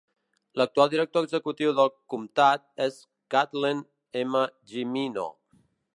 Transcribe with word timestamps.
L'actual 0.59 0.87
Director 0.93 1.27
Executiu 1.27 1.75
del 1.81 1.91
comptat 2.13 2.65
és 2.87 2.97
Kathleen 3.35 3.85
M. 4.23 4.45
Jimino. 4.73 5.29